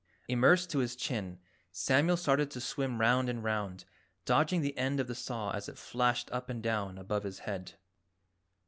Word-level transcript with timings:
Immersed 0.27 0.71
to 0.71 0.79
his 0.79 0.95
chin, 0.95 1.37
Samuel 1.71 2.17
started 2.17 2.49
to 2.49 2.59
swim 2.59 2.99
round 2.99 3.29
and 3.29 3.43
round, 3.43 3.85
dodging 4.25 4.61
the 4.61 4.75
end 4.75 4.99
of 4.99 5.05
the 5.05 5.13
saw 5.13 5.51
as 5.51 5.69
it 5.69 5.77
flashed 5.77 6.31
up 6.31 6.49
and 6.49 6.63
down 6.63 6.97
above 6.97 7.21
his 7.21 7.37
head. 7.45 7.73